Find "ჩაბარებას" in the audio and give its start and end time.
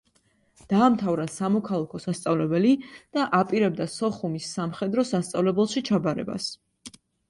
5.93-6.55